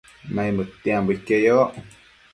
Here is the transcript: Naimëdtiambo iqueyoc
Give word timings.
Naimëdtiambo 0.33 1.11
iqueyoc 1.15 1.73